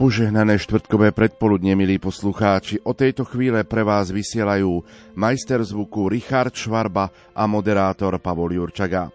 [0.00, 2.80] Požehnané štvrtkové predpoludne, milí poslucháči.
[2.88, 4.80] O tejto chvíle pre vás vysielajú
[5.12, 9.12] majster zvuku Richard Švarba a moderátor Pavol Jurčaga.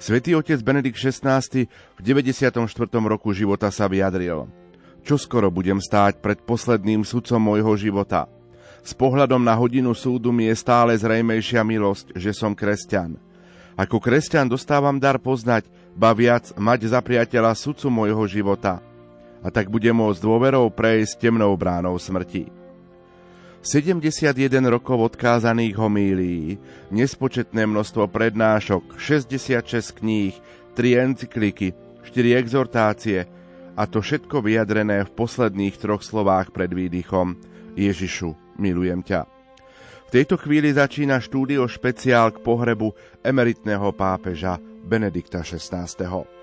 [0.00, 2.56] Svetý otec Benedikt XVI v 94.
[3.04, 4.48] roku života sa vyjadril.
[5.04, 8.24] Čo skoro budem stáť pred posledným sudcom môjho života.
[8.80, 13.20] S pohľadom na hodinu súdu mi je stále zrejmejšia milosť, že som kresťan.
[13.76, 18.80] Ako kresťan dostávam dar poznať, ba viac mať za priateľa sudcu môjho života–
[19.44, 22.48] a tak bude môcť dôverou prejsť temnou bránou smrti.
[23.64, 24.36] 71
[24.68, 26.60] rokov odkázaných homílií,
[26.92, 30.36] nespočetné množstvo prednášok, 66 kníh,
[30.76, 31.72] 3 encykliky,
[32.04, 33.24] 4 exhortácie
[33.72, 37.40] a to všetko vyjadrené v posledných troch slovách pred výdychom
[37.72, 39.24] Ježišu, milujem ťa.
[40.04, 42.92] V tejto chvíli začína štúdio špeciál k pohrebu
[43.24, 46.33] emeritného pápeža Benedikta XVI.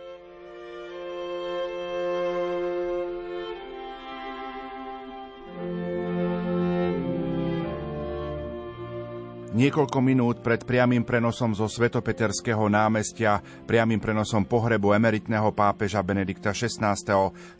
[9.61, 13.37] Niekoľko minút pred priamým prenosom zo Svetopeterského námestia,
[13.69, 16.97] priamým prenosom pohrebu emeritného pápeža Benedikta XVI.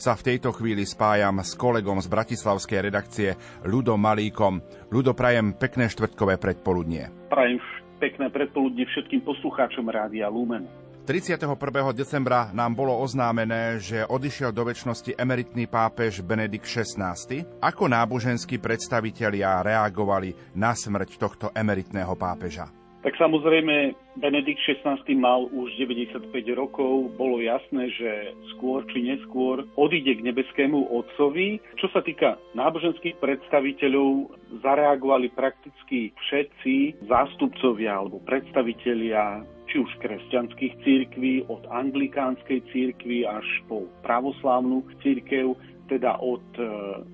[0.01, 3.37] sa v tejto chvíli spájam s kolegom z bratislavskej redakcie
[3.69, 4.65] Ľudom Malíkom.
[4.89, 7.29] Ľudo, prajem pekné štvrtkové predpoludnie.
[7.29, 7.61] Prajem
[8.01, 10.65] pekné predpoludnie všetkým poslucháčom Rádia Lumen.
[11.11, 11.59] 31.
[11.91, 17.19] decembra nám bolo oznámené, že odišiel do väčšnosti emeritný pápež Benedikt XVI.
[17.59, 22.71] Ako náboženskí predstavitelia reagovali na smrť tohto emeritného pápeža?
[23.03, 23.91] Tak samozrejme,
[24.23, 27.11] Benedikt XVI mal už 95 rokov.
[27.19, 31.59] Bolo jasné, že skôr či neskôr odíde k nebeskému otcovi.
[31.75, 34.31] Čo sa týka náboženských predstaviteľov,
[34.63, 43.87] zareagovali prakticky všetci zástupcovia alebo predstavitelia či už kresťanských církví, od anglikánskej církvy až po
[44.03, 45.55] pravoslávnu církev,
[45.87, 46.63] teda od e,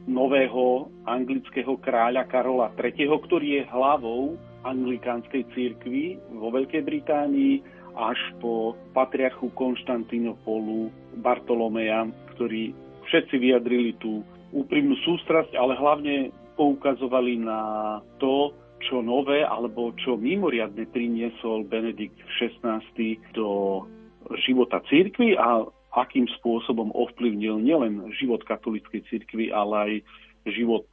[0.09, 7.61] nového anglického kráľa Karola III., ktorý je hlavou anglikánskej církvy vo Veľkej Británii,
[7.97, 12.05] až po patriarchu Konštantínopolu Bartolomeja,
[12.37, 12.73] ktorí
[13.09, 14.21] všetci vyjadrili tú
[14.53, 17.61] úprimnú sústrasť, ale hlavne poukazovali na
[18.21, 18.53] to,
[18.85, 22.81] čo nové alebo čo mimoriadne priniesol Benedikt XVI
[23.33, 23.83] do
[24.43, 25.65] života církvy a
[25.97, 29.93] akým spôsobom ovplyvnil nielen život katolíckej církvy, ale aj
[30.53, 30.85] život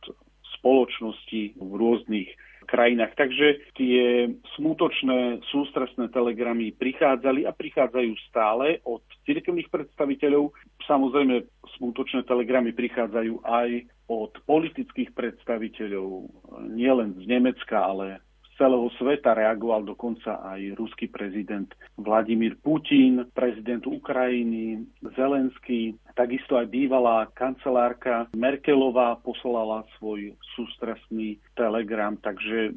[0.61, 2.31] spoločnosti v rôznych
[2.65, 3.15] krajinách.
[3.15, 10.51] Takže tie smutočné, sústresné telegramy prichádzali a prichádzajú stále od cirkevných predstaviteľov.
[10.89, 11.45] Samozrejme,
[11.79, 13.69] smutočné telegramy prichádzajú aj
[14.09, 16.29] od politických predstaviteľov,
[16.77, 18.21] nielen z Nemecka, ale
[18.59, 21.67] celého sveta reagoval dokonca aj ruský prezident
[21.99, 32.75] Vladimír Putin, prezident Ukrajiny, Zelenský, takisto aj bývalá kancelárka Merkelová poslala svoj sústresný telegram, takže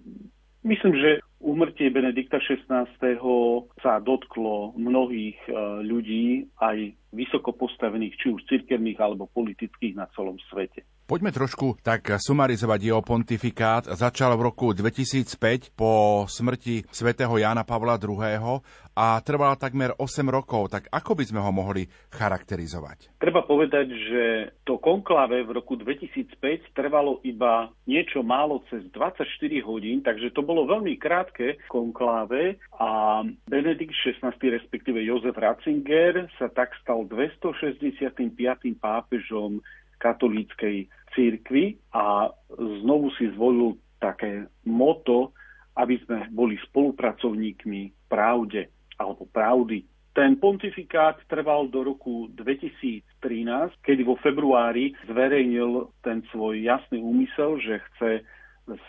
[0.66, 2.90] myslím, že Úmrtie Benedikta XVI.
[3.78, 5.52] sa dotklo mnohých e,
[5.86, 10.84] ľudí, aj vysoko postavených, či už cirkevných alebo politických na celom svete.
[11.08, 13.88] Poďme trošku tak sumarizovať jeho pontifikát.
[13.88, 18.60] Začal v roku 2005 po smrti svätého Jána Pavla II.
[18.92, 20.68] a trval takmer 8 rokov.
[20.68, 23.16] Tak ako by sme ho mohli charakterizovať?
[23.24, 24.24] Treba povedať, že
[24.68, 29.24] to konklave v roku 2005 trvalo iba niečo málo cez 24
[29.64, 36.76] hodín, takže to bolo veľmi krátke konkláve a Benedikt XVI, respektíve Jozef Ratzinger sa tak
[36.84, 38.34] stal 265.
[38.82, 39.62] pápežom
[39.98, 42.30] katolíckej církvy a
[42.82, 45.34] znovu si zvolil také moto,
[45.78, 49.86] aby sme boli spolupracovníkmi pravde alebo pravdy.
[50.18, 53.06] Ten pontifikát trval do roku 2013,
[53.86, 58.10] kedy vo februári zverejnil ten svoj jasný úmysel, že chce
[58.68, 58.88] z,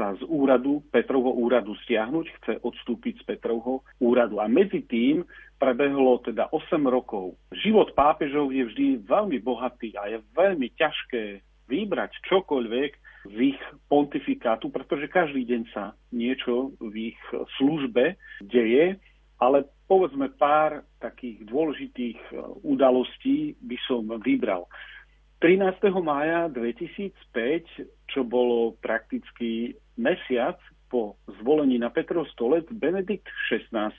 [0.00, 4.40] sa z úradu, Petrovho úradu stiahnuť, chce odstúpiť z Petrovho úradu.
[4.40, 5.28] A medzi tým
[5.60, 7.36] prebehlo teda 8 rokov.
[7.52, 12.90] Život pápežov je vždy veľmi bohatý a je veľmi ťažké vybrať čokoľvek
[13.28, 13.60] z ich
[13.92, 17.20] pontifikátu, pretože každý deň sa niečo v ich
[17.60, 18.96] službe deje,
[19.36, 22.18] ale povedzme pár takých dôležitých
[22.64, 24.64] udalostí by som vybral.
[25.40, 25.64] 13.
[26.04, 30.56] mája 2005, čo bolo prakticky mesiac
[30.90, 33.94] po zvolení na Petrov stolec, Benedikt XVI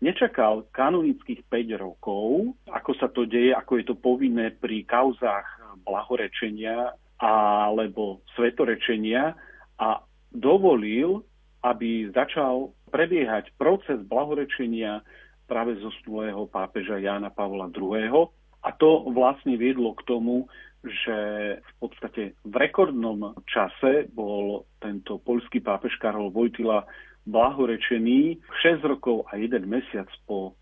[0.00, 5.44] nečakal kanonických 5 rokov, ako sa to deje, ako je to povinné pri kauzách
[5.84, 9.36] blahorečenia alebo svetorečenia
[9.76, 9.88] a
[10.32, 11.20] dovolil,
[11.62, 15.04] aby začal prebiehať proces blahorečenia
[15.46, 18.32] práve zosnulého pápeža Jána Pavla II.
[18.62, 20.48] A to vlastne viedlo k tomu,
[20.82, 21.18] že
[21.62, 26.82] v podstate v rekordnom čase bol tento poľský pápež Karol Vojtila
[27.22, 30.58] blahorečený 6 rokov a 1 mesiac po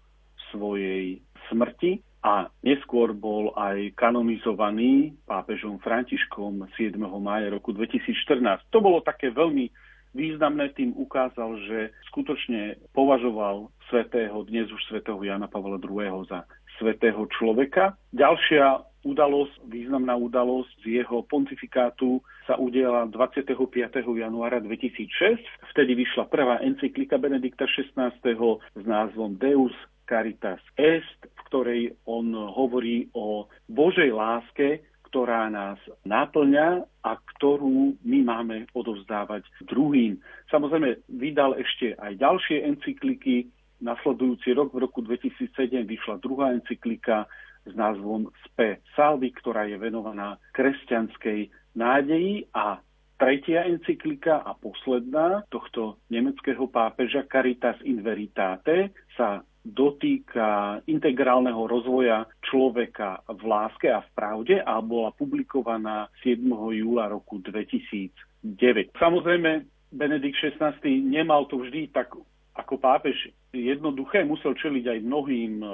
[0.52, 7.00] svojej smrti a neskôr bol aj kanonizovaný pápežom Františkom 7.
[7.00, 8.60] mája roku 2014.
[8.68, 9.72] To bolo také veľmi
[10.12, 11.78] významné, tým ukázal, že
[12.12, 16.28] skutočne považoval svetého, dnes už svetého Jana Pavla II.
[16.28, 16.44] za
[16.80, 17.94] svetého človeka.
[18.16, 23.56] Ďalšia udalosť, významná udalosť z jeho pontifikátu sa udiala 25.
[24.16, 25.40] januára 2006.
[25.72, 28.12] Vtedy vyšla prvá encyklika Benedikta XVI.
[28.74, 29.72] s názvom Deus
[30.10, 38.18] Caritas Est, v ktorej on hovorí o Božej láske, ktorá nás náplňa a ktorú my
[38.22, 40.22] máme odovzdávať druhým.
[40.54, 43.50] Samozrejme, vydal ešte aj ďalšie encykliky.
[43.80, 45.56] Nasledujúci rok, v roku 2007,
[45.88, 47.24] vyšla druhá encyklika
[47.64, 52.80] s názvom Spe Salvi, ktorá je venovaná kresťanskej nádeji a
[53.20, 63.20] tretia encyklika a posledná tohto nemeckého pápeža Caritas in Veritate sa dotýka integrálneho rozvoja človeka
[63.28, 66.40] v láske a v pravde a bola publikovaná 7.
[66.80, 68.96] júla roku 2009.
[68.96, 72.16] Samozrejme, Benedikt XVI nemal to vždy tak
[72.54, 73.16] ako pápež
[73.54, 75.68] jednoduché, musel čeliť aj mnohým e,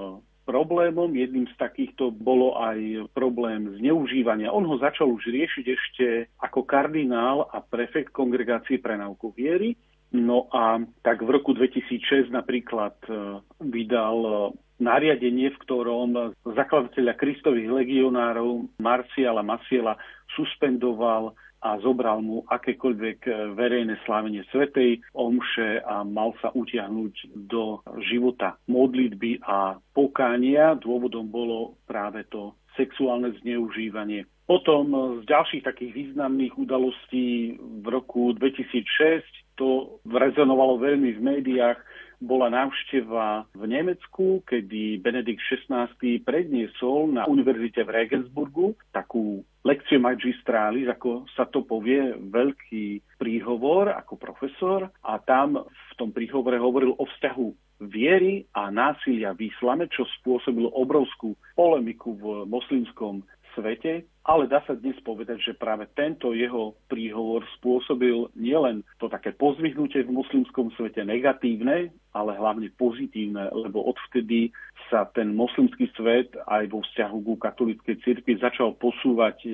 [0.45, 1.11] problémom.
[1.13, 4.55] Jedným z takýchto bolo aj problém zneužívania.
[4.55, 6.07] On ho začal už riešiť ešte
[6.41, 9.75] ako kardinál a prefekt kongregácie pre náuku viery
[10.15, 14.33] No a tak v roku 2006 napríklad e, vydal e,
[14.79, 16.11] nariadenie, v ktorom
[16.47, 19.99] zakladateľa Kristových legionárov Marciala Masiela
[20.39, 27.15] suspendoval a zobral mu akékoľvek e, verejné slávenie Svetej omše a mal sa utiahnuť
[27.49, 30.77] do života modlitby a pokánia.
[30.77, 34.29] Dôvodom bolo práve to sexuálne zneužívanie.
[34.47, 39.27] Potom z ďalších takých významných udalostí v roku 2006
[39.59, 41.79] to rezonovalo veľmi v médiách,
[42.17, 45.93] bola návšteva v Nemecku, kedy Benedikt XVI
[46.25, 54.17] predniesol na univerzite v Regensburgu takú lekciu magistrális, ako sa to povie, veľký príhovor ako
[54.17, 54.89] profesor.
[55.05, 57.47] A tam v tom príhovore hovoril o vzťahu
[57.85, 63.21] viery a násilia v islame, čo spôsobilo obrovskú polemiku v moslimskom
[63.53, 69.31] svete, ale dá sa dnes povedať, že práve tento jeho príhovor spôsobil nielen to také
[69.31, 74.51] pozvihnutie v moslimskom svete negatívne, ale hlavne pozitívne, lebo odvtedy
[74.91, 79.51] sa ten moslimský svet aj vo vzťahu ku katolíckej cirkvi začal posúvať e,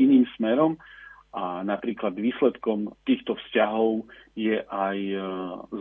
[0.00, 0.80] iným smerom
[1.36, 5.18] a napríklad výsledkom týchto vzťahov je aj e,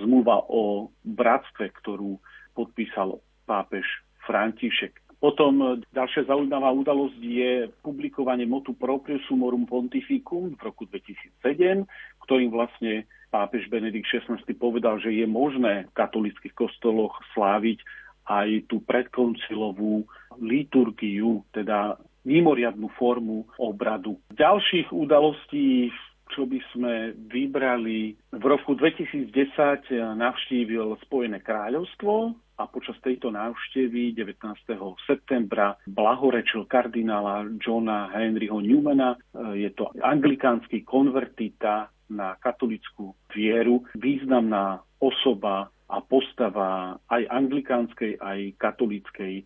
[0.04, 2.20] zmluva o bratstve, ktorú
[2.52, 3.88] podpísal pápež
[4.28, 5.05] František.
[5.20, 5.66] Potom e,
[5.96, 7.52] ďalšia zaujímavá udalosť je
[7.82, 11.88] publikovanie motu proprio sumorum pontificum v roku 2007,
[12.26, 17.84] ktorým vlastne pápež Benedikt XVI povedal, že je možné v katolických kostoloch sláviť
[18.26, 20.08] aj tú predkoncilovú
[20.42, 24.18] liturgiu, teda mimoriadnú formu obradu.
[24.34, 25.94] Ďalších udalostí
[26.34, 26.94] čo by sme
[27.30, 28.18] vybrali.
[28.34, 29.30] V roku 2010
[30.16, 34.40] navštívil Spojené kráľovstvo a počas tejto návštevy 19.
[35.04, 39.20] septembra blahorečil kardinála Johna Henryho Newmana.
[39.54, 49.46] Je to anglikánsky konvertita na katolickú vieru, významná osoba a postava aj anglikánskej, aj katolíckej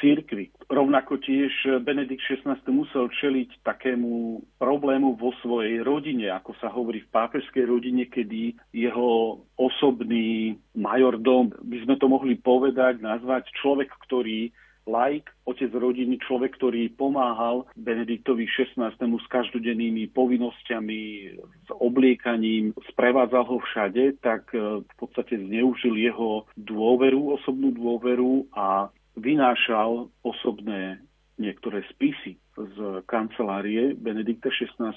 [0.00, 0.48] církvy.
[0.70, 7.12] Rovnako tiež Benedikt XVI musel čeliť takému problému vo svojej rodine, ako sa hovorí v
[7.12, 14.48] pápežskej rodine, kedy jeho osobný majordom, by sme to mohli povedať, nazvať človek, ktorý
[14.82, 18.90] laik, otec rodiny, človek, ktorý pomáhal Benediktovi XVI.
[18.98, 21.00] s každodennými povinnosťami,
[21.38, 30.08] s obliekaním, sprevádzal ho všade, tak v podstate zneužil jeho dôveru, osobnú dôveru a vynášal
[30.24, 31.00] osobné
[31.40, 32.76] niektoré spisy z
[33.08, 34.94] kancelárie Benedikta XVI,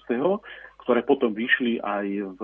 [0.84, 2.08] ktoré potom vyšli aj
[2.38, 2.42] v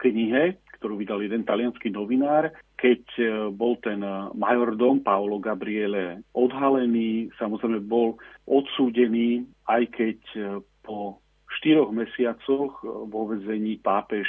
[0.00, 4.04] knihe, ktorú vydal jeden talianský novinár, keď e, bol ten
[4.36, 10.40] majordom Paolo Gabriele odhalený, samozrejme bol odsúdený, aj keď e,
[10.84, 11.24] po
[11.56, 14.28] štyroch mesiacoch e, vo vezení pápež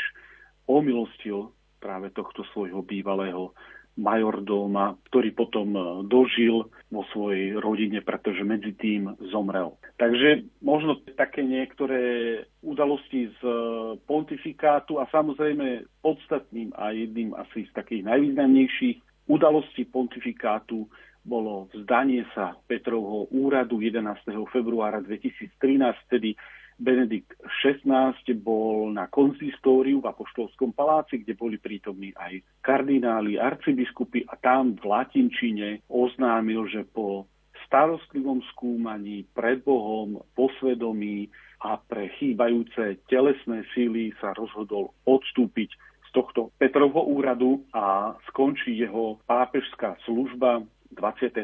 [0.71, 1.51] omilostil
[1.83, 3.51] práve tohto svojho bývalého
[3.97, 9.73] majordóma, ktorý potom e, dožil vo svojej rodine, pretože medzi tým zomrel.
[9.97, 13.57] Takže možno také niektoré udalosti z e,
[14.05, 20.87] pontifikátu a samozrejme podstatným a jedným asi z takých najvýznamnejších udalostí pontifikátu
[21.27, 24.07] bolo vzdanie sa Petrovho úradu 11.
[24.47, 25.59] februára 2013,
[26.07, 26.39] vtedy
[26.77, 27.33] Benedikt
[27.65, 34.77] XVI bol na konzistóriu v Apoštolskom paláci, kde boli prítomní aj kardináli, arcibiskupy a tam
[34.77, 37.25] v latinčine oznámil, že po
[37.65, 41.27] starostlivom skúmaní pred Bohom, posvedomí
[41.65, 45.73] a pre chýbajúce telesné síly sa rozhodol odstúpiť
[46.07, 51.43] z tohto Petrovho úradu a skončí jeho pápežská služba 28.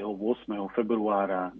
[0.71, 1.51] februára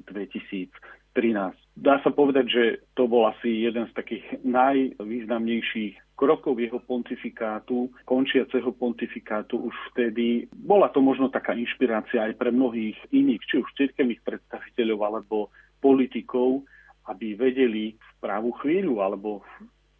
[1.15, 1.58] 2013.
[1.74, 8.70] Dá sa povedať, že to bol asi jeden z takých najvýznamnejších krokov jeho pontifikátu, končiaceho
[8.77, 10.46] pontifikátu už vtedy.
[10.53, 15.38] Bola to možno taká inšpirácia aj pre mnohých iných, či už cirkevných predstaviteľov alebo
[15.82, 16.62] politikov,
[17.10, 19.41] aby vedeli v právú chvíľu alebo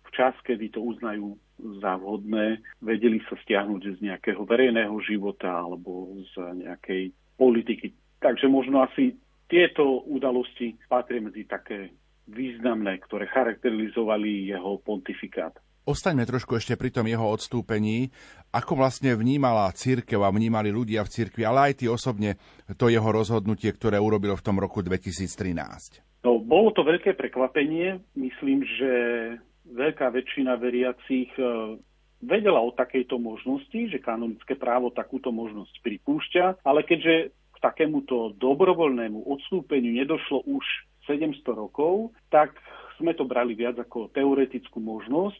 [0.06, 1.34] v čas, kedy to uznajú
[1.82, 7.94] za vhodné, vedeli sa stiahnuť z nejakého verejného života alebo z nejakej politiky.
[8.22, 9.18] Takže možno asi
[9.54, 11.94] tieto udalosti patria medzi také
[12.26, 15.54] významné, ktoré charakterizovali jeho pontifikát.
[15.84, 18.10] Ostaňme trošku ešte pri tom jeho odstúpení.
[18.56, 22.40] Ako vlastne vnímala církev a vnímali ľudia v církvi, ale aj ty osobne,
[22.80, 26.24] to jeho rozhodnutie, ktoré urobil v tom roku 2013?
[26.24, 28.00] No, bolo to veľké prekvapenie.
[28.16, 28.92] Myslím, že
[29.68, 31.76] veľká väčšina veriacich e,
[32.24, 39.96] vedela o takejto možnosti, že kanonické právo takúto možnosť pripúšťa, ale keďže takémuto dobrovoľnému odstúpeniu
[39.96, 40.66] nedošlo už
[41.08, 42.60] 700 rokov, tak
[43.00, 45.40] sme to brali viac ako teoretickú možnosť.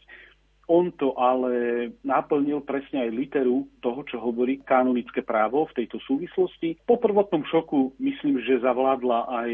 [0.72, 6.80] On to ale naplnil presne aj literu toho, čo hovorí kanonické právo v tejto súvislosti.
[6.88, 9.52] Po prvotnom šoku myslím, že zavládla aj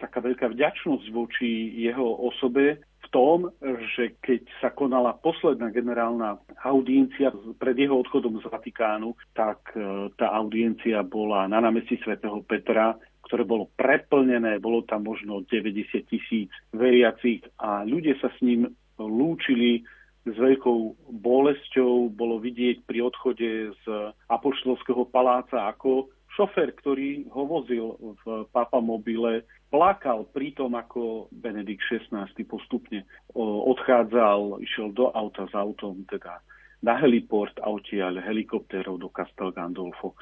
[0.00, 3.52] taká veľká vďačnosť voči jeho osobe tom,
[3.96, 10.32] že keď sa konala posledná generálna audiencia pred jeho odchodom z Vatikánu, tak e, tá
[10.32, 12.96] audiencia bola na námestí svätého Petra,
[13.28, 19.84] ktoré bolo preplnené, bolo tam možno 90 tisíc veriacich a ľudia sa s ním lúčili
[20.24, 22.12] s veľkou bolesťou.
[22.12, 23.84] Bolo vidieť pri odchode z
[24.28, 29.42] Apoštolského paláca, ako šofér, ktorý ho vozil v papamobile,
[29.74, 33.02] plakal pri tom, ako Benedikt XVI postupne
[33.42, 36.38] odchádzal, išiel do auta s autom, teda
[36.78, 40.14] na heliport a odtiaľ helikoptérov do Castel Gandolfo.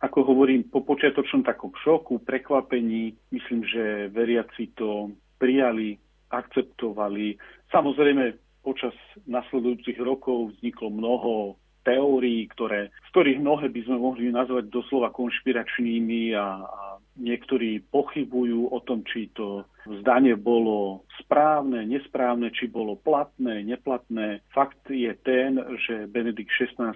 [0.00, 6.00] Ako hovorím, po počiatočnom takom šoku, prekvapení, myslím, že veriaci to prijali,
[6.32, 7.36] akceptovali.
[7.68, 8.96] Samozrejme, počas
[9.28, 11.32] nasledujúcich rokov vzniklo mnoho
[11.88, 16.82] teórií, ktoré, z ktorých mnohé by sme mohli nazvať doslova konšpiračnými a, a
[17.16, 19.64] niektorí pochybujú o tom, či to
[20.04, 24.44] zdanie bolo správne, nesprávne, či bolo platné, neplatné.
[24.52, 25.56] Fakt je ten,
[25.88, 26.92] že Benedikt XVI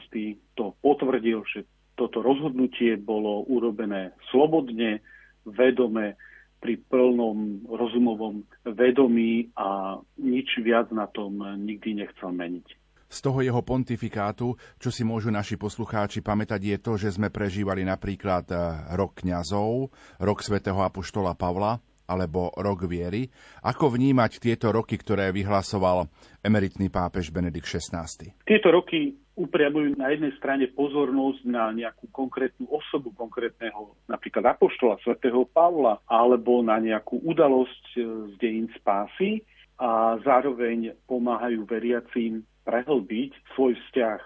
[0.60, 1.64] to potvrdil, že
[1.96, 5.00] toto rozhodnutie bolo urobené slobodne,
[5.48, 6.20] vedome,
[6.62, 12.81] pri plnom rozumovom vedomí a nič viac na tom nikdy nechcel meniť.
[13.12, 17.84] Z toho jeho pontifikátu, čo si môžu naši poslucháči pamätať, je to, že sme prežívali
[17.84, 18.58] napríklad eh,
[18.96, 21.76] rok kňazov, rok svätého Apoštola Pavla,
[22.08, 23.28] alebo rok viery.
[23.60, 26.08] Ako vnímať tieto roky, ktoré vyhlasoval
[26.40, 28.08] emeritný pápež Benedikt XVI?
[28.48, 35.48] Tieto roky upriamujú na jednej strane pozornosť na nejakú konkrétnu osobu konkrétneho, napríklad apoštola svätého
[35.48, 39.40] Pavla, alebo na nejakú udalosť e, z dejín spásy
[39.80, 44.20] a zároveň pomáhajú veriacím prehlbiť svoj vzťah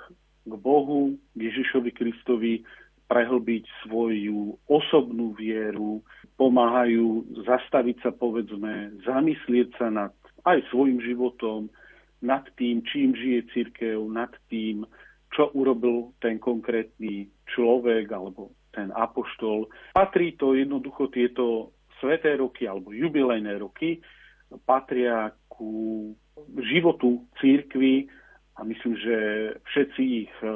[0.47, 2.55] k Bohu, k Ježišovi Kristovi,
[3.07, 6.03] prehlbiť svoju osobnú vieru,
[6.35, 10.13] pomáhajú zastaviť sa, povedzme, zamyslieť sa nad
[10.47, 11.71] aj svojim životom,
[12.23, 14.87] nad tým, čím žije církev, nad tým,
[15.35, 19.71] čo urobil ten konkrétny človek alebo ten apoštol.
[19.95, 24.03] Patrí to jednoducho tieto sveté roky alebo jubilejné roky,
[24.67, 26.13] patria ku
[26.61, 28.07] životu církvy
[28.57, 29.17] a myslím, že
[29.69, 30.49] všetci ich e,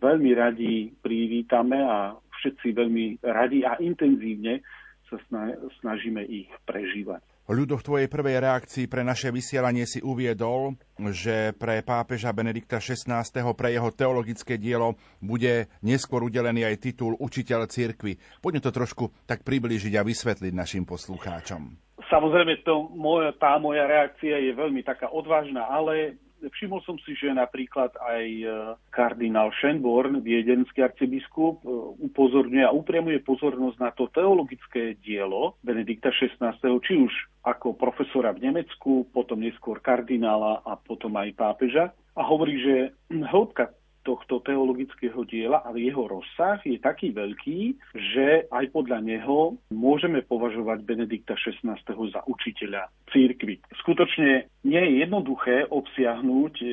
[0.00, 4.64] veľmi radi privítame a všetci veľmi radi a intenzívne
[5.12, 5.20] sa
[5.84, 7.20] snažíme ich prežívať.
[7.52, 10.78] Ľudo, v tvojej prvej reakcii pre naše vysielanie si uviedol,
[11.12, 13.20] že pre pápeža Benedikta XVI.
[13.52, 18.16] pre jeho teologické dielo bude neskôr udelený aj titul Učiteľ cirkvi.
[18.40, 21.76] Poďme to trošku tak priblížiť a vysvetliť našim poslucháčom.
[22.08, 26.16] Samozrejme, to moja, tá moja reakcia je veľmi taká odvážna, ale
[26.50, 28.46] všimol som si, že napríklad aj e,
[28.90, 31.68] kardinál Schönborn, viedenský arcibiskup, e,
[32.10, 37.12] upozorňuje a upriamuje pozornosť na to teologické dielo Benedikta XVI, či už
[37.46, 41.94] ako profesora v Nemecku, potom neskôr kardinála a potom aj pápeža.
[42.18, 42.74] A hovorí, že
[43.32, 47.60] hĺbka tohto teologického diela, ale jeho rozsah je taký veľký,
[47.94, 51.78] že aj podľa neho môžeme považovať Benedikta XVI.
[51.86, 53.62] za učiteľa církvy.
[53.82, 56.66] Skutočne nie je jednoduché obsiahnuť e,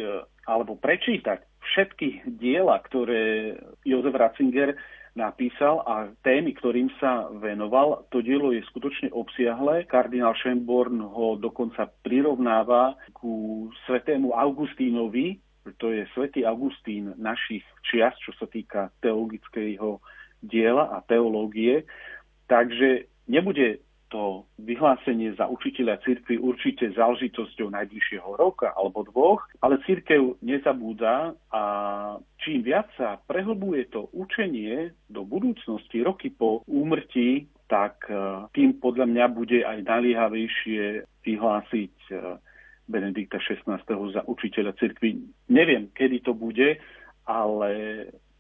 [0.50, 3.56] alebo prečítať všetky diela, ktoré
[3.86, 4.74] Jozef Ratzinger
[5.18, 9.84] napísal a témy, ktorým sa venoval, to dielo je skutočne obsiahle.
[9.90, 15.42] Kardinál Schönborn ho dokonca prirovnáva ku svetému Augustínovi,
[15.78, 20.00] to je svätý Augustín našich čias, čo sa týka teologického
[20.40, 21.84] diela a teológie.
[22.48, 30.42] Takže nebude to vyhlásenie za učiteľa cirkvi určite záležitosťou najbližšieho roka alebo dvoch, ale cirkev
[30.42, 31.64] nezabúda a
[32.42, 39.06] čím viac sa prehlbuje to učenie do budúcnosti, roky po úmrtí, tak e, tým podľa
[39.06, 42.14] mňa bude aj naliehavejšie vyhlásiť e,
[42.90, 43.78] Benedikta XVI.
[43.86, 45.22] za učiteľa cirkvi.
[45.54, 46.82] Neviem, kedy to bude,
[47.30, 47.72] ale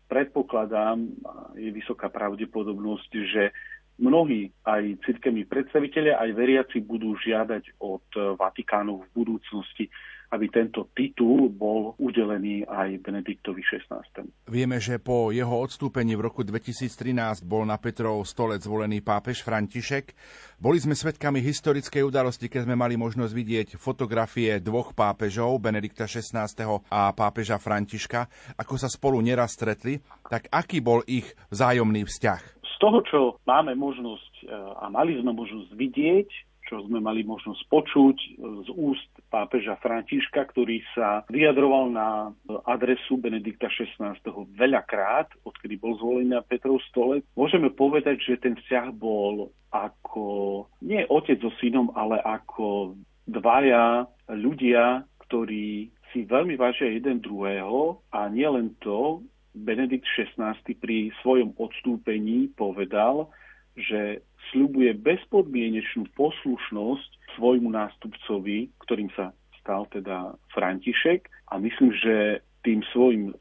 [0.10, 1.06] predpokladám,
[1.54, 3.54] je vysoká pravdepodobnosť, že
[4.02, 8.10] mnohí aj cirkevní predstavitelia, aj veriaci budú žiadať od
[8.42, 9.86] Vatikánu v budúcnosti
[10.30, 14.06] aby tento titul bol udelený aj Benediktovi XVI.
[14.46, 20.14] Vieme, že po jeho odstúpení v roku 2013 bol na Petrov stole zvolený pápež František.
[20.62, 26.46] Boli sme svedkami historickej udalosti, keď sme mali možnosť vidieť fotografie dvoch pápežov, Benedikta XVI.
[26.94, 29.98] a pápeža Františka, ako sa spolu neraz stretli.
[30.30, 32.42] Tak aký bol ich vzájomný vzťah?
[32.62, 33.20] Z toho, čo
[33.50, 36.30] máme možnosť e, a mali sme možnosť vidieť,
[36.70, 42.30] čo sme mali možnosť počuť z úst pápeža Františka, ktorý sa vyjadroval na
[42.70, 44.14] adresu Benedikta XVI.
[44.54, 47.26] veľakrát, odkedy bol zvolený na Petrov stole.
[47.34, 52.94] Môžeme povedať, že ten vzťah bol ako nie otec so synom, ale ako
[53.26, 61.58] dvaja ľudia, ktorí si veľmi vážia jeden druhého a nielen to, Benedikt XVI pri svojom
[61.58, 63.34] odstúpení povedal,
[63.74, 69.32] že sľubuje bezpodmienečnú poslušnosť svojmu nástupcovi, ktorým sa
[69.62, 73.36] stal teda František a myslím, že tým svojim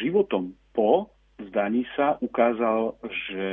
[0.00, 2.96] životom po zdaní sa ukázal,
[3.28, 3.46] že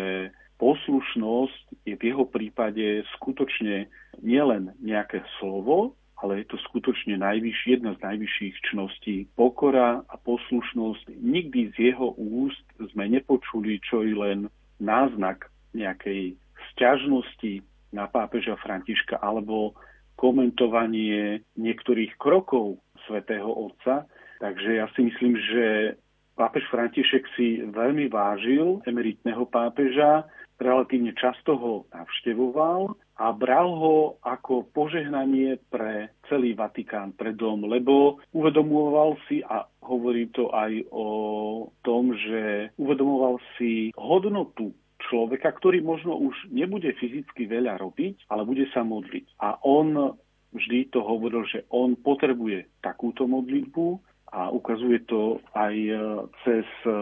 [0.62, 3.90] poslušnosť je v jeho prípade skutočne
[4.22, 9.26] nielen nejaké slovo, ale je to skutočne najvyšší, jedna z najvyšších čností.
[9.34, 11.18] Pokora a poslušnosť.
[11.18, 12.62] Nikdy z jeho úst
[12.94, 14.46] sme nepočuli čo i len
[14.78, 16.38] náznak nejakej
[16.76, 19.76] sťažnosti na pápeža Františka alebo
[20.16, 22.78] komentovanie niektorých krokov
[23.10, 24.06] svätého Otca.
[24.38, 25.66] Takže ja si myslím, že
[26.38, 30.26] pápež František si veľmi vážil emeritného pápeža,
[30.62, 38.22] relatívne často ho navštevoval a bral ho ako požehnanie pre celý Vatikán, pre dom, lebo
[38.34, 41.08] uvedomoval si, a hovorí to aj o
[41.86, 44.74] tom, že uvedomoval si hodnotu
[45.10, 49.40] človeka, ktorý možno už nebude fyzicky veľa robiť, ale bude sa modliť.
[49.42, 50.18] A on
[50.52, 54.00] vždy to hovoril, že on potrebuje takúto modlitbu
[54.32, 55.96] a ukazuje to aj e,
[56.44, 56.96] cez e,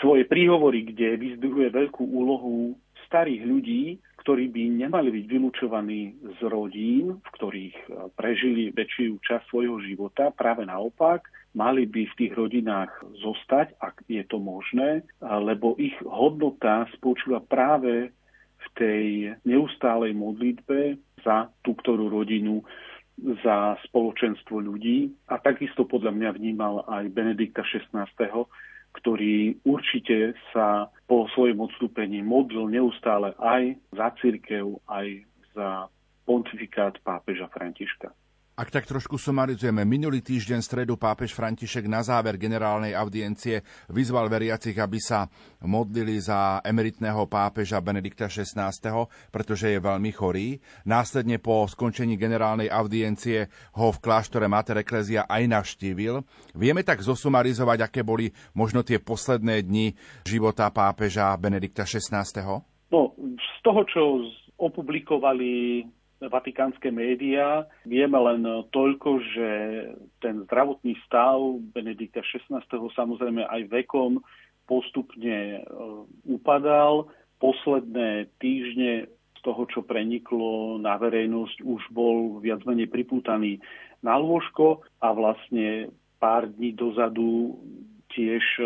[0.00, 2.78] svoje príhovory, kde vyzdvihuje veľkú úlohu
[3.10, 3.82] starých ľudí,
[4.22, 10.30] ktorí by nemali byť vylúčovaní z rodín, v ktorých e, prežili väčšiu časť svojho života.
[10.30, 12.90] Práve naopak, mali by v tých rodinách
[13.22, 18.10] zostať, ak je to možné, lebo ich hodnota spočíva práve
[18.58, 19.04] v tej
[19.46, 22.60] neustálej modlitbe za tú ktorú rodinu,
[23.46, 25.14] za spoločenstvo ľudí.
[25.30, 28.10] A takisto podľa mňa vnímal aj Benedikta XVI
[28.94, 35.90] ktorý určite sa po svojom odstúpení modlil neustále aj za církev, aj za
[36.22, 38.14] pontifikát pápeža Františka.
[38.54, 44.78] Ak tak trošku sumarizujeme, minulý týždeň stredu pápež František na záver generálnej audiencie vyzval veriacich,
[44.78, 45.26] aby sa
[45.66, 48.70] modlili za emeritného pápeža Benedikta XVI,
[49.34, 50.62] pretože je veľmi chorý.
[50.86, 56.22] Následne po skončení generálnej audiencie ho v kláštore Mater Ecclesia aj navštívil.
[56.54, 62.22] Vieme tak zosumarizovať, aké boli možno tie posledné dni života pápeža Benedikta XVI?
[62.94, 64.02] No, z toho, čo
[64.62, 65.82] opublikovali
[66.28, 67.66] vatikánske médiá.
[67.88, 69.48] Vieme len toľko, že
[70.20, 71.38] ten zdravotný stav
[71.72, 72.64] Benedikta XVI.
[72.70, 74.20] samozrejme aj vekom
[74.64, 75.62] postupne e,
[76.28, 77.08] upadal.
[77.40, 83.60] Posledné týždne z toho, čo preniklo na verejnosť, už bol viac menej pripútaný
[84.00, 87.60] na lôžko a vlastne pár dní dozadu
[88.16, 88.64] tiež e,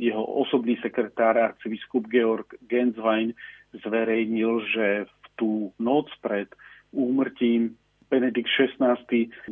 [0.00, 3.36] jeho osobný sekretár arcibiskup Georg Genswein
[3.84, 6.50] zverejnil, že v tú noc pred
[6.92, 7.76] úmrtím
[8.08, 8.96] Benedikt XVI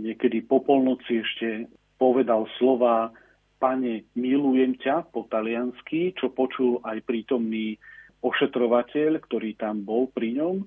[0.01, 1.69] niekedy po polnoci ešte
[2.01, 3.13] povedal slova
[3.57, 7.81] Pane, milujem ťa po taliansky, čo počul aj prítomný
[8.21, 10.61] ošetrovateľ, ktorý tam bol pri ňom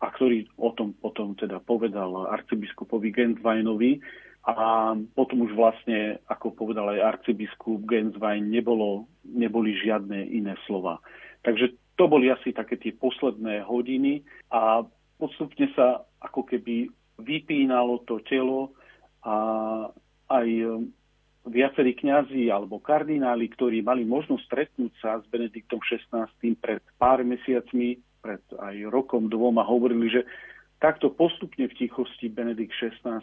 [0.00, 4.00] a ktorý o tom potom teda povedal arcibiskupovi Gensweinovi.
[4.42, 10.98] A potom už vlastne, ako povedal aj arcibiskup Genswein, nebolo, neboli žiadne iné slova.
[11.46, 14.82] Takže to boli asi také tie posledné hodiny a
[15.22, 16.90] postupne sa ako keby
[17.22, 18.74] vypínalo to telo
[19.22, 19.86] a
[20.26, 20.48] aj
[21.46, 26.26] viacerí kňazi alebo kardináli, ktorí mali možnosť stretnúť sa s Benediktom XVI
[26.58, 30.22] pred pár mesiacmi, pred aj rokom, dvoma, hovorili, že
[30.82, 33.22] takto postupne v tichosti Benedikt XVI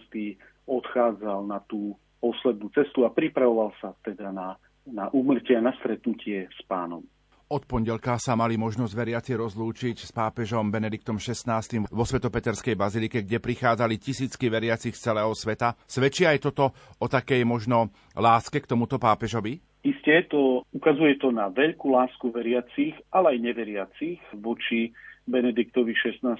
[0.68, 4.56] odchádzal na tú poslednú cestu a pripravoval sa teda na,
[4.88, 7.04] na úmrtie a na stretnutie s pánom.
[7.50, 13.42] Od pondelka sa mali možnosť veriaci rozlúčiť s pápežom Benediktom XVI vo Svetopeterskej bazilike, kde
[13.42, 15.74] prichádzali tisícky veriacich z celého sveta.
[15.90, 19.58] Svedčí aj toto o takej možno láske k tomuto pápežovi?
[19.82, 24.94] Isté, to ukazuje to na veľkú lásku veriacich, ale aj neveriacich voči
[25.26, 26.38] Benediktovi XVI.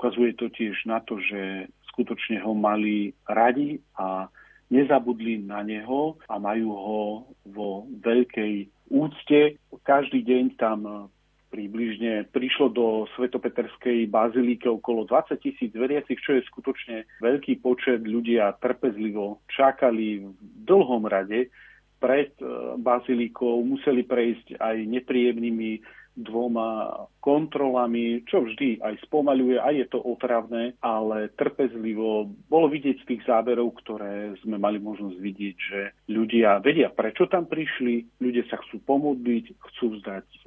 [0.00, 4.32] Ukazuje to tiež na to, že skutočne ho mali radi a
[4.72, 7.00] nezabudli na neho a majú ho
[7.44, 9.60] vo veľkej úcte.
[9.84, 10.92] Každý deň tam e,
[11.52, 18.02] približne prišlo do Svetopeterskej bazilíky okolo 20 tisíc veriacich, čo je skutočne veľký počet.
[18.02, 20.34] Ľudia trpezlivo čakali v
[20.66, 21.52] dlhom rade
[22.02, 25.70] pred e, bazilikou, museli prejsť aj nepríjemnými
[26.14, 33.08] dvoma kontrolami, čo vždy aj spomaľuje, aj je to otravné, ale trpezlivo bolo vidieť z
[33.10, 38.62] tých záberov, ktoré sme mali možnosť vidieť, že ľudia vedia, prečo tam prišli, ľudia sa
[38.62, 40.40] chcú pomodliť, chcú vzdať e,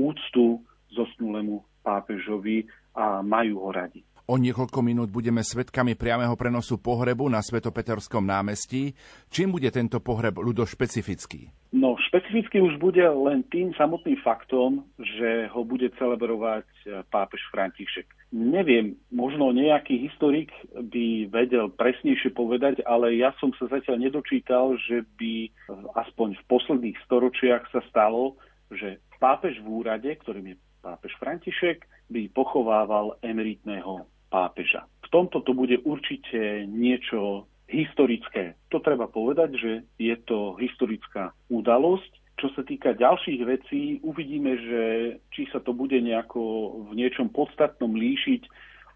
[0.00, 0.64] úctu
[0.96, 4.02] zosnulému pápežovi a majú ho radi.
[4.30, 8.94] O niekoľko minút budeme svetkami priameho prenosu pohrebu na Svetopeterskom námestí.
[9.26, 11.50] Čím bude tento pohreb ľudo špecifický?
[11.74, 18.06] No, špecificky už bude len tým samotným faktom, že ho bude celebrovať e, pápež František.
[18.30, 25.02] Neviem, možno nejaký historik by vedel presnejšie povedať, ale ja som sa zatiaľ nedočítal, že
[25.18, 25.50] by
[26.06, 28.38] aspoň v posledných storočiach sa stalo,
[28.70, 31.82] že pápež v úrade, ktorým je pápež František,
[32.14, 34.86] by pochovával emeritného pápeža.
[35.04, 38.58] V tomto to bude určite niečo historické.
[38.70, 42.10] To treba povedať, že je to historická udalosť.
[42.38, 44.82] Čo sa týka ďalších vecí, uvidíme, že
[45.30, 48.42] či sa to bude nejako v niečom podstatnom líšiť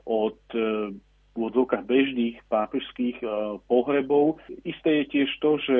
[0.08, 0.96] od e,
[1.34, 3.26] v odzvukách bežných pápežských e,
[3.68, 4.40] pohrebov.
[4.64, 5.78] Isté je tiež to, že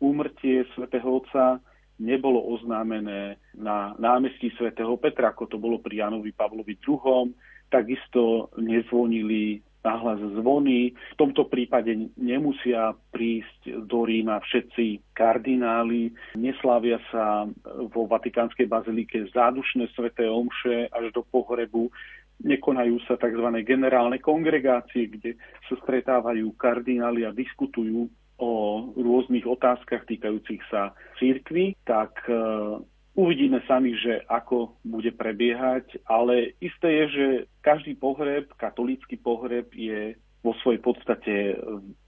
[0.00, 1.60] úmrtie svätého Otca
[2.00, 7.30] nebolo oznámené na námestí svätého Petra, ako to bolo pri Janovi Pavlovi II
[7.72, 10.94] takisto nezvonili nahlas zvony.
[10.94, 16.14] V tomto prípade nemusia prísť do Ríma všetci kardináli.
[16.38, 17.50] Neslávia sa
[17.90, 21.90] vo Vatikánskej bazilike zádušné sveté omše až do pohrebu.
[22.42, 23.46] Nekonajú sa tzv.
[23.66, 28.06] generálne kongregácie, kde sa stretávajú kardináli a diskutujú
[28.42, 28.50] o
[28.98, 30.90] rôznych otázkach týkajúcich sa
[31.22, 32.26] církvy, tak
[33.12, 37.26] Uvidíme sami, že ako bude prebiehať, ale isté je, že
[37.60, 41.34] každý pohreb, katolícky pohreb je vo svojej podstate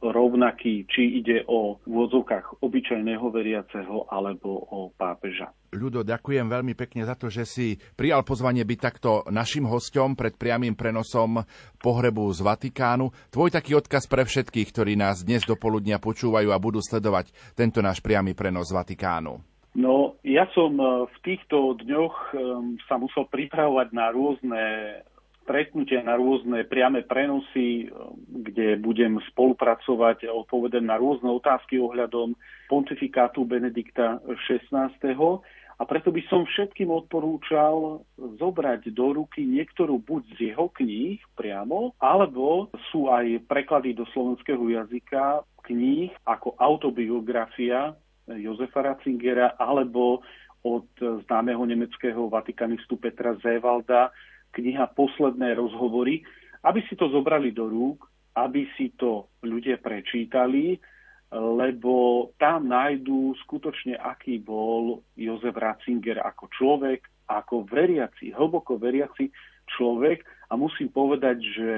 [0.02, 5.54] rovnaký, či ide o vôzovkách obyčajného veriaceho alebo o pápeža.
[5.70, 10.34] Ľudo, ďakujem veľmi pekne za to, že si prijal pozvanie byť takto našim hostom pred
[10.34, 11.46] priamým prenosom
[11.78, 13.14] pohrebu z Vatikánu.
[13.30, 17.78] Tvoj taký odkaz pre všetkých, ktorí nás dnes do poludnia počúvajú a budú sledovať tento
[17.78, 19.38] náš priamy prenos z Vatikánu.
[19.74, 24.62] No, ja som e, v týchto dňoch um, sa musel pripravovať na rôzne
[25.44, 27.92] stretnutia, na rôzne priame prenosy,
[28.32, 32.32] kde budem spolupracovať a odpovedať na rôzne otázky ohľadom
[32.72, 34.88] pontifikátu Benedikta XVI.
[35.74, 41.92] A preto by som všetkým odporúčal zobrať do ruky niektorú buď z jeho kníh priamo,
[42.00, 47.92] alebo sú aj preklady do slovenského jazyka kníh ako autobiografia
[48.28, 50.24] Jozefa Ratzingera alebo
[50.64, 50.88] od
[51.28, 54.08] známeho nemeckého vatikanistu Petra Zévalda
[54.56, 56.24] kniha Posledné rozhovory,
[56.64, 58.08] aby si to zobrali do rúk,
[58.40, 60.80] aby si to ľudia prečítali,
[61.34, 69.28] lebo tam nájdú skutočne, aký bol Jozef Ratzinger ako človek, ako veriaci, hlboko veriaci
[69.76, 70.22] človek.
[70.48, 71.70] A musím povedať, že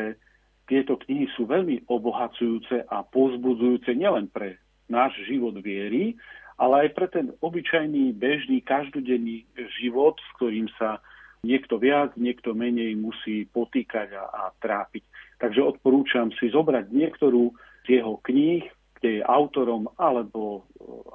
[0.69, 6.15] tieto knihy sú veľmi obohacujúce a pozbudzujúce nielen pre náš život viery,
[6.57, 9.45] ale aj pre ten obyčajný, bežný, každodenný
[9.77, 11.05] život, s ktorým sa
[11.45, 15.05] niekto viac, niekto menej musí potýkať a, a trápiť.
[15.37, 17.53] Takže odporúčam si zobrať niektorú
[17.85, 18.65] z jeho kníh,
[18.99, 20.65] kde je autorom, alebo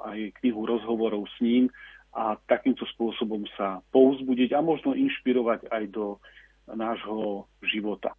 [0.06, 1.66] aj knihu rozhovorov s ním
[2.14, 6.22] a takýmto spôsobom sa pouzbudiť a možno inšpirovať aj do
[6.70, 8.14] nášho života.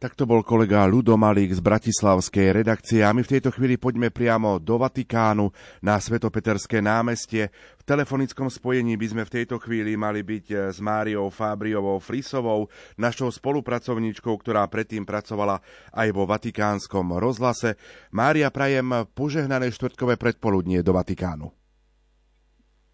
[0.00, 4.08] Tak to bol kolega Ludo Malík z Bratislavskej redakcie a my v tejto chvíli poďme
[4.08, 5.52] priamo do Vatikánu
[5.84, 7.52] na Svetopeterské námestie.
[7.76, 12.72] V telefonickom spojení by sme v tejto chvíli mali byť eh, s Máriou Fábriovou Frisovou,
[12.96, 15.60] našou spolupracovníčkou, ktorá predtým pracovala
[15.92, 17.76] aj vo Vatikánskom rozhlase.
[18.08, 21.52] Mária, prajem požehnané štvrtkové predpoludnie do Vatikánu.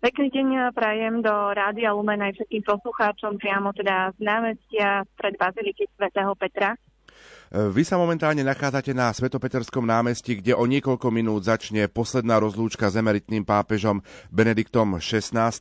[0.03, 5.87] Pekný deň prajem do Rádia Lumen aj všetkým poslucháčom priamo teda z námestia pred Baziliky
[5.95, 6.75] svätého Petra.
[7.55, 12.99] Vy sa momentálne nachádzate na Svetopeterskom námestí, kde o niekoľko minút začne posledná rozlúčka s
[12.99, 14.03] emeritným pápežom
[14.35, 15.55] Benediktom XVI.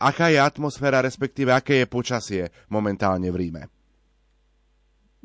[0.00, 3.62] Aká je atmosféra, respektíve aké je počasie momentálne v Ríme?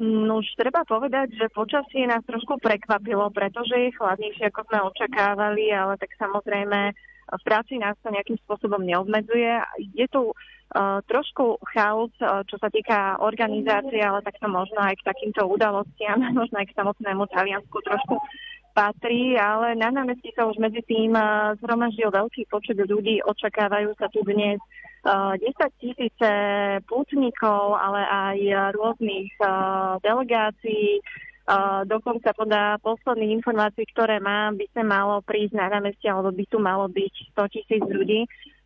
[0.03, 5.69] No už treba povedať, že počasie nás trošku prekvapilo, pretože je chladnejšie, ako sme očakávali,
[5.69, 6.91] ale tak samozrejme
[7.39, 9.57] v práci nás to nejakým spôsobom neobmedzuje.
[9.97, 14.97] Je tu uh, trošku chaos, uh, čo sa týka organizácie, ale tak to možno aj
[15.01, 18.15] k takýmto udalostiam, možno aj k samotnému Taliansku trošku
[18.73, 23.21] patrí, ale na námestí sa už medzi tým uh, zhromaždil veľký počet ľudí.
[23.21, 24.57] Očakávajú sa tu dnes
[25.05, 26.31] uh, 10 tisíce
[26.89, 28.37] pútnikov, ale aj
[28.73, 29.29] rôznych
[30.01, 31.05] delegácií,
[31.84, 36.56] Dokonca podľa posledných informácií, ktoré mám, by sa malo prísť na námestie, alebo by tu
[36.56, 38.23] malo byť 100 tisíc ľudí.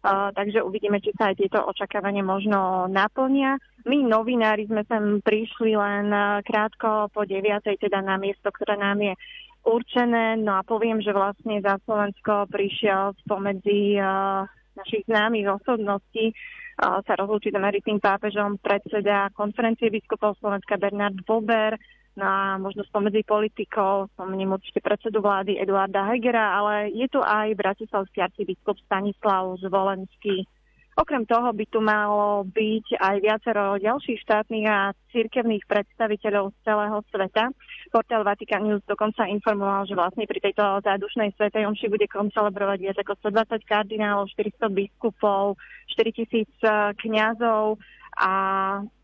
[0.07, 3.57] Uh, takže uvidíme, či sa aj tieto očakávania možno naplnia.
[3.89, 6.13] My, novinári, sme sem prišli len
[6.45, 7.65] krátko po 9.
[7.65, 9.17] teda na miesto, ktoré nám je
[9.65, 10.37] určené.
[10.37, 14.45] No a poviem, že vlastne za Slovensko prišiel spomedzi uh,
[14.77, 16.37] našich známych osobností
[16.77, 21.73] sa rozlúčiť s emeritným pápežom predseda konferencie biskupov Slovenska Bernard Bober,
[22.17, 28.25] na možno spomedzi politikov, spomeniem určite predsedu vlády Eduarda Hegera, ale je tu aj bratislavský
[28.25, 30.49] arcibiskup Stanislav Zvolenský.
[30.97, 36.97] Okrem toho by tu malo byť aj viacero ďalších štátnych a cirkevných predstaviteľov z celého
[37.13, 37.53] sveta.
[37.93, 42.97] Portál Vatican News dokonca informoval, že vlastne pri tejto zádušnej svetej omši bude koncelebrovať viac
[42.97, 45.61] ako 120 kardinálov, 400 biskupov,
[45.93, 47.77] 4000 kňazov
[48.17, 48.33] a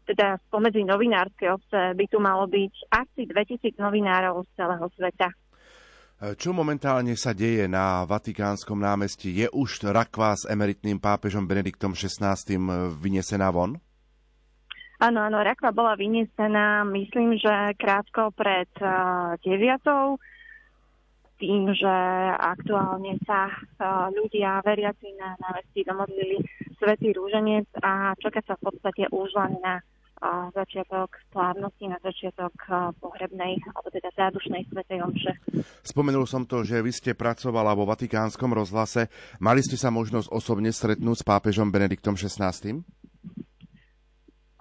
[0.03, 5.29] teda spomedzi novinárskej obce by tu malo byť asi 2000 novinárov z celého sveta.
[6.23, 9.43] Čo momentálne sa deje na Vatikánskom námestí?
[9.43, 12.39] Je už rakva s emeritným pápežom Benediktom XVI
[12.95, 13.75] vyniesená von?
[15.03, 19.83] Áno, áno, rakva bola vyniesená, myslím, že krátko pred uh, 9
[21.43, 21.95] tým, že
[22.39, 26.39] aktuálne sa uh, ľudia veriaci na námestí domodlili
[26.79, 29.83] Svetý rúženec a čaká sa v podstate už len na
[30.55, 32.55] začiatok slávnosti, na začiatok
[33.03, 35.31] pohrebnej, alebo teda zádušnej svetej omše.
[35.83, 39.11] Spomenul som to, že vy ste pracovala vo Vatikánskom rozhlase.
[39.43, 42.55] Mali ste sa možnosť osobne stretnúť s pápežom Benediktom XVI?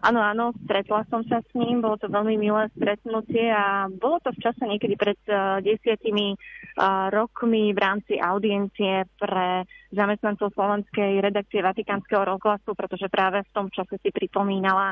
[0.02, 4.34] Áno, áno, stretla som sa s ním, bolo to veľmi milé stretnutie a bolo to
[4.34, 9.62] v čase niekedy pred uh, desiatimi uh, rokmi v rámci audiencie pre
[9.94, 14.90] zamestnancov slovenskej redakcie Vatikánskeho rozhlasu, pretože práve v tom čase si pripomínala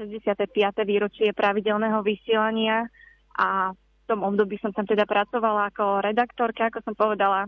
[0.00, 0.48] 65.
[0.80, 2.88] výročie pravidelného vysielania
[3.36, 7.44] a v tom období som tam teda pracovala ako redaktorka, ako som povedala.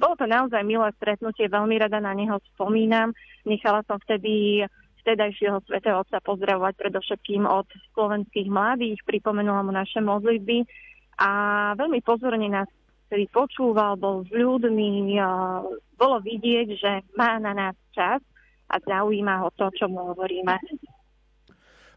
[0.00, 3.12] Bolo to naozaj milé stretnutie, veľmi rada na neho spomínam.
[3.44, 4.64] Nechala som vtedy
[5.08, 7.64] vtedajšieho svetého otca pozdravovať predovšetkým od
[7.96, 10.68] slovenských mladých, pripomenula mu naše modlitby
[11.16, 11.30] a
[11.80, 12.68] veľmi pozorne nás
[13.08, 15.16] ktorý počúval, bol vľúdny,
[15.96, 18.20] bolo vidieť, že má na nás čas
[18.68, 20.60] a zaujíma ho to, čo mu hovoríme.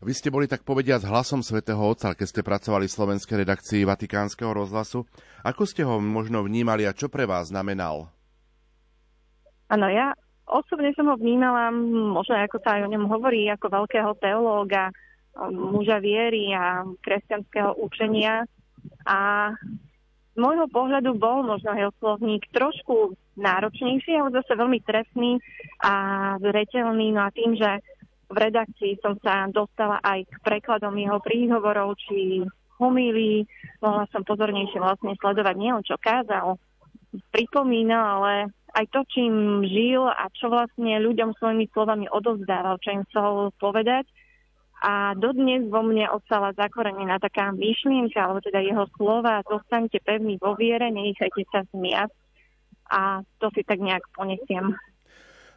[0.01, 4.55] Vy ste boli tak povediať hlasom svätého Otca, keď ste pracovali v slovenskej redakcii Vatikánskeho
[4.55, 5.05] rozhlasu.
[5.43, 8.09] Ako ste ho možno vnímali a čo pre vás znamenal?
[9.67, 10.15] Áno, ja
[10.51, 14.91] osobne som ho vnímala, možno ako sa aj o ňom hovorí, ako veľkého teológa,
[15.47, 18.43] muža viery a kresťanského učenia.
[19.07, 19.51] A
[20.31, 25.39] z môjho pohľadu bol možno jeho slovník trošku náročnejší, ale zase veľmi trestný
[25.79, 25.93] a
[26.43, 27.15] zretelný.
[27.15, 27.79] No a tým, že
[28.31, 32.43] v redakcii som sa dostala aj k prekladom jeho príhovorov či
[32.79, 33.43] homílí.
[33.83, 36.55] Mohla som pozornejšie vlastne sledovať nielen čo kázal,
[37.29, 38.33] pripomínal, ale
[38.71, 44.07] aj to, čím žil a čo vlastne ľuďom svojimi slovami odovzdával, čo im chcel povedať.
[44.81, 50.57] A dodnes vo mne ostala zakorenená taká myšlienka, alebo teda jeho slova, zostaňte pevní vo
[50.57, 52.09] viere, nenechajte sa zmiať.
[52.89, 54.73] A to si tak nejak ponesiem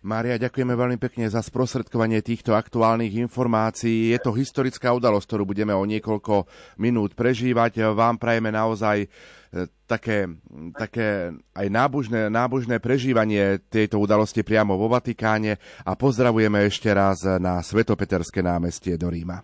[0.04, 4.12] Mária, ďakujeme veľmi pekne za sprostredkovanie týchto aktuálnych informácií.
[4.12, 6.44] Je to historická udalosť, ktorú budeme o niekoľko
[6.76, 7.88] minút prežívať.
[7.96, 9.08] Vám prajeme naozaj e,
[9.88, 10.28] také,
[10.76, 15.56] také aj nábožné, nábožné prežívanie tejto udalosti priamo vo Vatikáne
[15.88, 19.40] a pozdravujeme ešte raz na Svetopeterské námestie do Ríma.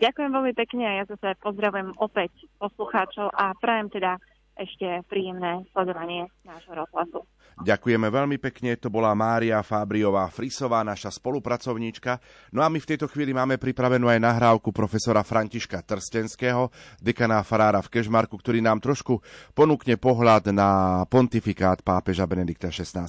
[0.00, 4.16] Ďakujem veľmi pekne a ja zase pozdravujem opäť poslucháčov a prajem teda
[4.56, 7.20] ešte príjemné sledovanie nášho rozhlasu.
[7.56, 12.20] Ďakujeme veľmi pekne, to bola Mária Fábriová Frisová, naša spolupracovníčka.
[12.52, 16.68] No a my v tejto chvíli máme pripravenú aj nahrávku profesora Františka Trstenského,
[17.00, 19.24] dekana farára v Kežmarku, ktorý nám trošku
[19.56, 23.08] ponúkne pohľad na pontifikát pápeža Benedikta XVI.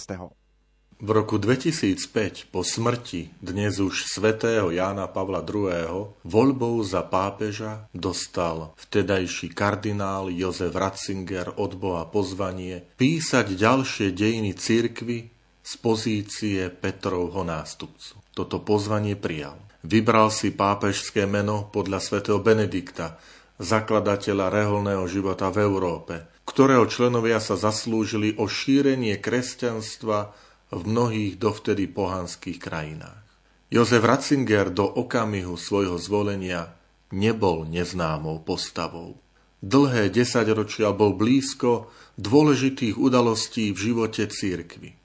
[0.97, 6.09] V roku 2005 po smrti dnes už svätého Jána Pavla II.
[6.25, 15.29] voľbou za pápeža dostal vtedajší kardinál Jozef Ratzinger od Boha pozvanie písať ďalšie dejiny cirkvy
[15.61, 18.17] z pozície Petrovho nástupcu.
[18.33, 19.61] Toto pozvanie prijal.
[19.85, 23.21] Vybral si pápežské meno podľa svätého Benedikta,
[23.61, 31.87] zakladateľa reholného života v Európe, ktorého členovia sa zaslúžili o šírenie kresťanstva v mnohých dovtedy
[31.87, 33.23] pohanských krajinách.
[33.67, 36.71] Jozef Ratzinger do okamihu svojho zvolenia
[37.11, 39.19] nebol neznámou postavou.
[39.59, 44.95] Dlhé desaťročia bol blízko dôležitých udalostí v živote církvy.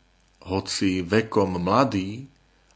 [0.47, 2.27] Hoci vekom mladý,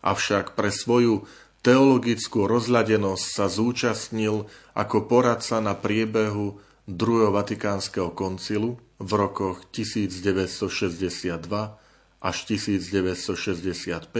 [0.02, 1.26] avšak pre svoju
[1.66, 11.85] teologickú rozladenosť sa zúčastnil ako poradca na priebehu druhého Vatikánskeho koncilu v rokoch 1962
[12.26, 14.10] až 1965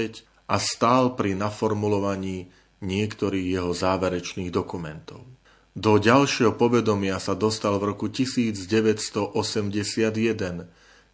[0.46, 2.46] a stál pri naformulovaní
[2.78, 5.26] niektorých jeho záverečných dokumentov.
[5.76, 9.34] Do ďalšieho povedomia sa dostal v roku 1981,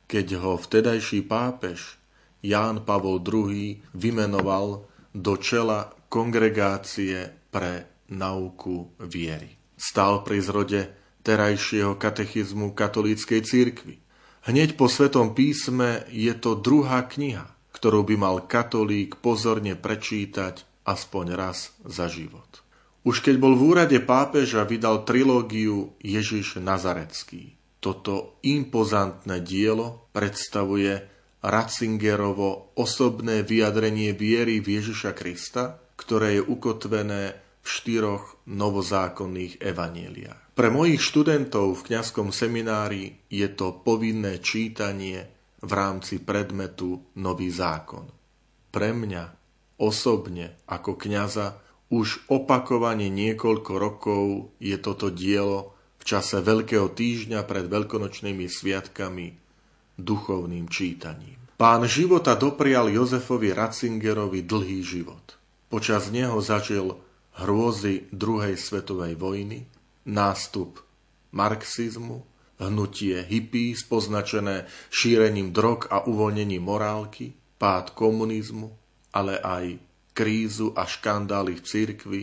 [0.06, 1.96] keď ho vtedajší pápež
[2.44, 4.84] Ján Pavol II vymenoval
[5.16, 9.56] do čela kongregácie pre nauku viery.
[9.74, 10.80] Stál pri zrode
[11.26, 14.02] terajšieho katechizmu katolíckej církvy.
[14.42, 21.26] Hneď po Svetom písme je to druhá kniha, ktorú by mal katolík pozorne prečítať aspoň
[21.38, 22.66] raz za život.
[23.06, 27.54] Už keď bol v úrade pápeža, vydal trilógiu Ježiš Nazarecký.
[27.78, 31.06] Toto impozantné dielo predstavuje
[31.42, 40.52] Ratzingerovo osobné vyjadrenie viery v Ježiša Krista, ktoré je ukotvené v štyroch novozákonných evanieliách.
[40.52, 45.24] Pre mojich študentov v kňazskom seminári je to povinné čítanie
[45.62, 48.10] v rámci predmetu Nový zákon.
[48.68, 49.24] Pre mňa
[49.80, 51.56] osobne ako kňaza
[51.92, 54.24] už opakovane niekoľko rokov
[54.58, 59.26] je toto dielo v čase Veľkého týždňa pred veľkonočnými sviatkami
[59.96, 61.38] duchovným čítaním.
[61.60, 65.38] Pán života doprial Jozefovi Ratzingerovi dlhý život.
[65.70, 66.98] Počas neho zažil
[67.40, 69.64] hrôzy druhej svetovej vojny,
[70.04, 70.82] nástup
[71.32, 72.28] marxizmu,
[72.60, 78.70] hnutie hippies poznačené šírením drog a uvoľnením morálky, pád komunizmu,
[79.16, 79.80] ale aj
[80.12, 82.22] krízu a škandály v cirkvi,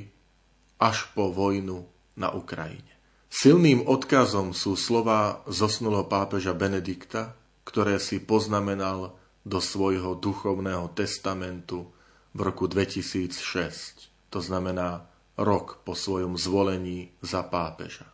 [0.80, 1.84] až po vojnu
[2.16, 2.94] na Ukrajine.
[3.30, 9.14] Silným odkazom sú slova zosnulého pápeža Benedikta, ktoré si poznamenal
[9.46, 11.94] do svojho duchovného testamentu
[12.34, 14.09] v roku 2006.
[14.30, 18.06] To znamená rok po svojom zvolení za pápeža.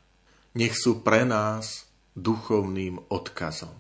[0.56, 3.76] Nech sú pre nás duchovným odkazom.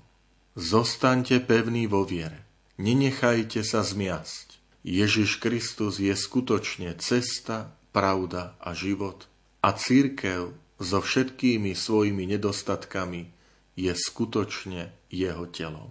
[0.55, 2.43] Zostaňte pevní vo viere.
[2.75, 4.59] Nenechajte sa zmiasť.
[4.85, 9.31] Ježiš Kristus je skutočne cesta, pravda a život
[9.63, 13.31] a církev so všetkými svojimi nedostatkami
[13.79, 15.89] je skutočne jeho telom.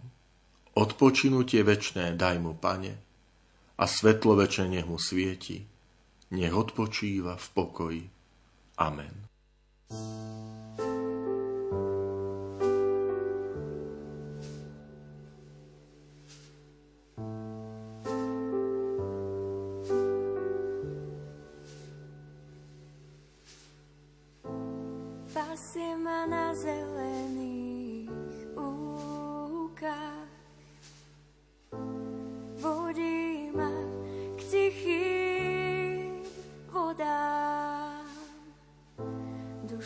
[0.76, 2.94] Odpočinutie večné daj mu, Pane,
[3.74, 5.66] a svetlo večné nech mu svieti,
[6.30, 8.04] nech odpočíva v pokoji.
[8.78, 9.24] Amen.
[25.34, 27.13] Pasie ma na zelených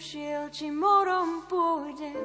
[0.00, 2.16] šiel, či morom pôjdem,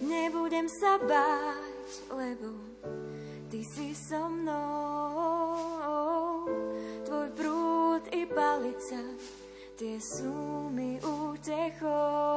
[0.00, 2.56] nebudem sa báť, lebo
[3.52, 5.68] ty si so mnou.
[7.04, 9.04] Tvoj prúd i palica,
[9.76, 12.33] tie sú mi útechou.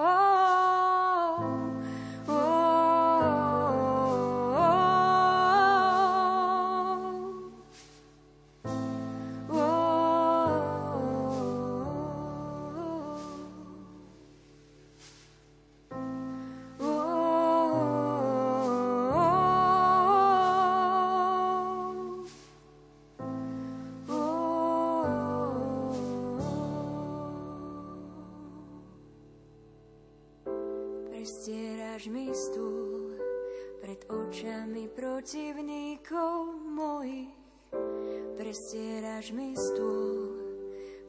[35.17, 37.33] Protivníkov mojich.
[38.37, 40.37] Prestieraš mi stôl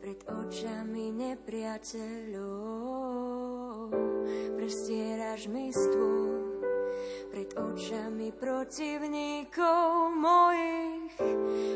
[0.01, 2.33] pred očami nepriateľov.
[4.57, 6.41] Prestieraš mi stôl
[7.29, 11.13] pred očami protivníkov mojich.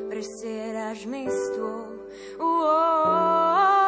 [0.09, 2.01] Prestieraš mi stôl.
[2.41, 2.81] Uo,
[3.61, 3.82] sprevádzať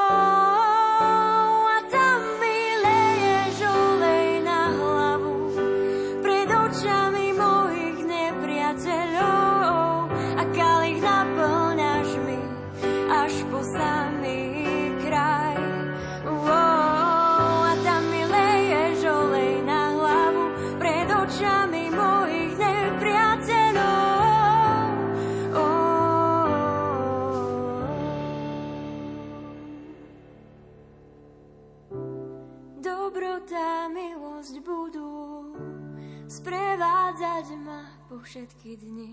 [38.25, 39.11] všetky dni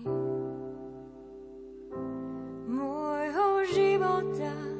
[2.64, 4.71] môjho života.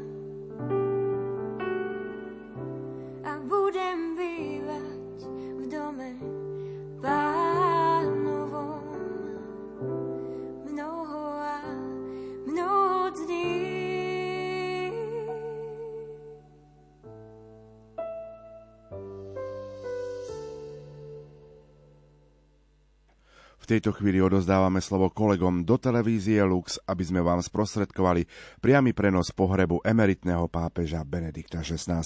[23.72, 28.28] Tejto chvíli odozdávame slovo kolegom do televízie Lux, aby sme vám sprostredkovali
[28.60, 32.04] priamy prenos pohrebu emeritného pápeža Benedikta XVI.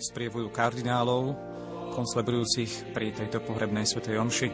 [0.00, 1.36] Sprievujú kardinálov,
[1.92, 4.48] koncelebujúcich pri tejto pohrebnej svetej omši.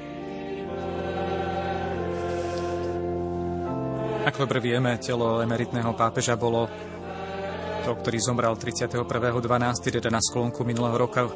[4.27, 6.67] Ako dobre vieme, telo emeritného pápeža bolo
[7.87, 8.99] to, ktorý zomrel 31.12.,
[9.95, 11.31] teda na sklonku minulého roka,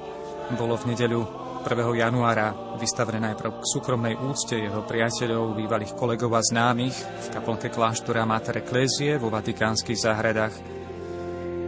[0.59, 1.97] bolo v nedeľu 1.
[1.97, 8.29] januára vystavené najprv k súkromnej úcte jeho priateľov, bývalých kolegov a známych v kaplnke kláštora
[8.29, 10.53] Mater Ecclesiae vo vatikánskych záhradách,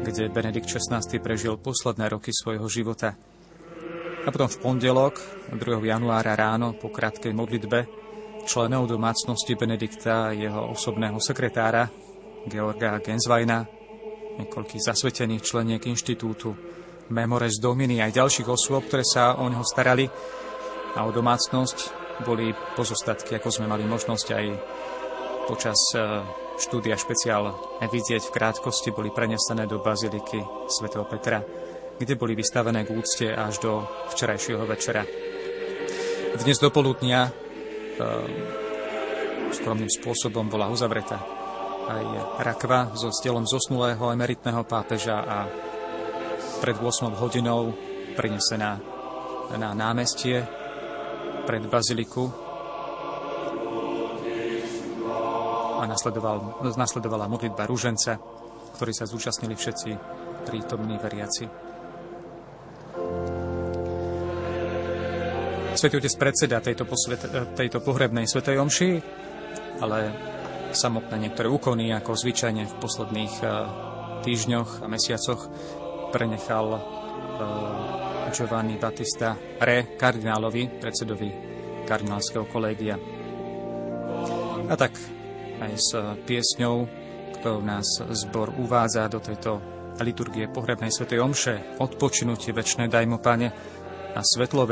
[0.05, 3.17] kde Benedikt XVI prežil posledné roky svojho života.
[4.21, 5.17] A potom v pondelok,
[5.57, 5.65] 2.
[5.89, 7.89] januára ráno, po krátkej modlitbe,
[8.45, 11.89] členov domácnosti Benedikta a jeho osobného sekretára
[12.45, 13.65] Georga Gensweina,
[14.45, 16.53] niekoľkých zasvetených členiek inštitútu,
[17.13, 20.11] Memores Dominy aj ďalších osôb, ktoré sa o neho starali
[20.97, 21.79] a o domácnosť
[22.27, 24.45] boli pozostatky, ako sme mali možnosť aj
[25.47, 26.01] počas e,
[26.57, 27.53] štúdia špeciál
[27.85, 31.45] vidieť v krátkosti, boli prenesené do baziliky svätého Petra,
[32.01, 35.05] kde boli vystavené k úcte až do včerajšieho večera.
[36.41, 37.31] Dnes do poludnia e,
[39.53, 41.37] skromným spôsobom bola uzavretá
[41.87, 42.05] aj
[42.43, 45.47] rakva so stelom zosnulého emeritného pápeža a
[46.61, 47.77] pred 8 hodinou
[48.17, 48.81] prinesená
[49.55, 50.43] na námestie
[51.47, 52.27] pred baziliku
[55.79, 58.19] a nasledoval, nasledovala modlitba rúženca,
[58.75, 59.91] ktorí sa zúčastnili všetci
[60.43, 61.47] prítomní veriaci.
[65.77, 67.21] Svetý Otec predseda tejto, posvet,
[67.53, 68.91] tejto pohrebnej Svetej Omši,
[69.85, 69.99] ale
[70.73, 73.51] samotné niektoré úkony, ako zvyčajne v posledných eh,
[74.25, 75.53] týždňoch a mesiacoch,
[76.11, 81.31] prenechal uh, Giovanni Battista Re kardinálovi, predsedovi
[81.87, 82.99] kardinálskeho kolégia.
[84.67, 84.99] A tak
[85.63, 85.91] aj s
[86.27, 86.85] piesňou,
[87.39, 89.63] ktorou nás zbor uvádza do tejto
[90.03, 93.49] liturgie pohrebnej svetej omše, odpočinutie večné dajmo, Pane,
[94.17, 94.67] a svetlo